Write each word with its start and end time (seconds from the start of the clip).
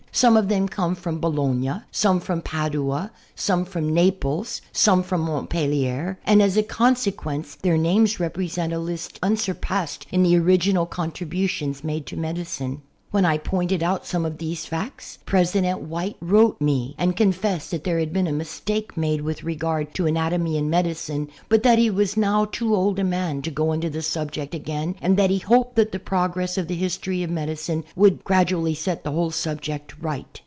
Some 0.13 0.35
of 0.35 0.49
them 0.49 0.67
came 0.67 0.93
from 0.95 1.21
Bologna, 1.21 1.71
some 1.89 2.19
from 2.19 2.41
Padua, 2.41 3.11
some 3.33 3.63
from 3.63 3.93
Naples, 3.93 4.61
some 4.73 5.03
from 5.03 5.21
Montpellier, 5.21 6.19
and, 6.25 6.41
as 6.41 6.57
a 6.57 6.63
consequence, 6.63 7.55
their 7.55 7.77
names 7.77 8.19
represent 8.19 8.73
a 8.73 8.77
list 8.79 9.19
unsurpassed 9.23 10.05
in 10.11 10.21
the 10.23 10.37
original 10.37 10.85
contributions 10.85 11.81
made 11.85 12.05
to 12.07 12.17
medicine. 12.17 12.81
When 13.11 13.25
I 13.25 13.39
pointed 13.39 13.83
out 13.83 14.05
some 14.05 14.23
of 14.23 14.37
these 14.37 14.65
facts 14.65 15.19
President 15.25 15.81
White 15.81 16.15
wrote 16.21 16.61
me 16.61 16.95
and 16.97 17.13
confessed 17.13 17.71
that 17.71 17.83
there 17.83 17.99
had 17.99 18.13
been 18.13 18.25
a 18.25 18.31
mistake 18.31 18.95
made 18.95 19.19
with 19.19 19.43
regard 19.43 19.93
to 19.95 20.07
anatomy 20.07 20.57
and 20.57 20.71
medicine, 20.71 21.27
but 21.49 21.61
that 21.63 21.77
he 21.77 21.89
was 21.89 22.15
now 22.15 22.45
too 22.45 22.73
old 22.73 22.99
a 22.99 23.03
man 23.03 23.41
to 23.41 23.51
go 23.51 23.73
into 23.73 23.89
the 23.89 24.01
subject 24.01 24.55
again 24.55 24.95
and 25.01 25.17
that 25.17 25.29
he 25.29 25.39
hoped 25.39 25.75
that 25.75 25.91
the 25.91 25.99
progress 25.99 26.57
of 26.57 26.69
the 26.69 26.75
history 26.75 27.21
of 27.21 27.29
medicine 27.29 27.83
would 27.97 28.23
gradually 28.23 28.73
set 28.73 29.03
the 29.03 29.11
whole 29.11 29.31
subject 29.31 29.93
right. 29.99 30.39